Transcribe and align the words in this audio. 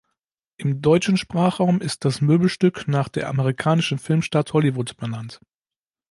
Im 0.57 0.81
deutschen 0.81 1.15
Sprachraum 1.15 1.79
ist 1.79 2.05
das 2.05 2.21
Möbelstück 2.21 2.87
nach 2.87 3.07
der 3.07 3.29
amerikanischen 3.29 3.99
Filmstadt 3.99 4.51
Hollywood 4.51 4.97
benannt. 4.97 5.39